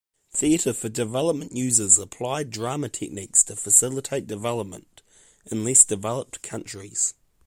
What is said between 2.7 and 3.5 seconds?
techniques